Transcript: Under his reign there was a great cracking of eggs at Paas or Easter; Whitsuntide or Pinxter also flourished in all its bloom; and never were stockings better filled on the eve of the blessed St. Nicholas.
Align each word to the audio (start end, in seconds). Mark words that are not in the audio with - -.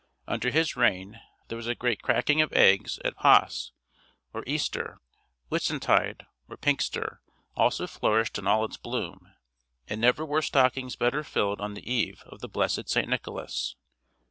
Under 0.27 0.49
his 0.49 0.75
reign 0.75 1.21
there 1.47 1.55
was 1.57 1.67
a 1.67 1.75
great 1.75 2.01
cracking 2.01 2.41
of 2.41 2.51
eggs 2.53 2.97
at 3.05 3.15
Paas 3.17 3.71
or 4.33 4.43
Easter; 4.47 4.99
Whitsuntide 5.49 6.25
or 6.49 6.57
Pinxter 6.57 7.21
also 7.55 7.85
flourished 7.85 8.39
in 8.39 8.47
all 8.47 8.65
its 8.65 8.77
bloom; 8.77 9.31
and 9.87 10.01
never 10.01 10.25
were 10.25 10.41
stockings 10.41 10.95
better 10.95 11.23
filled 11.23 11.61
on 11.61 11.75
the 11.75 11.87
eve 11.87 12.23
of 12.25 12.39
the 12.39 12.49
blessed 12.49 12.89
St. 12.89 13.07
Nicholas. 13.07 13.75